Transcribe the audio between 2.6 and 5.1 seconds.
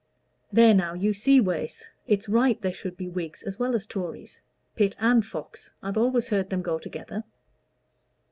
should be Whigs as well as Tories Pitt